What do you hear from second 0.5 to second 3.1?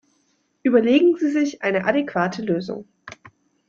Überlegen Sie sich eine adäquate Lösung!